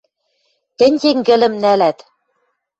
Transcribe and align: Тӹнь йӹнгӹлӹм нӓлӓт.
Тӹнь 0.77 0.99
йӹнгӹлӹм 1.03 1.53
нӓлӓт. 1.63 1.97